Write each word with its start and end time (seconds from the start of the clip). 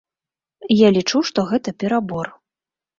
Я 0.79 0.87
лічу, 0.97 1.23
што 1.29 1.47
гэта 1.53 1.77
перабор. 1.85 2.37